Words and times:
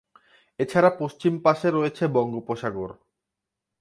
এছাড়া 0.59 0.89
পশ্চিম 0.99 1.33
পাশে 1.45 1.67
রয়েছে 1.71 2.03
বঙ্গোপসাগর। 2.07 2.89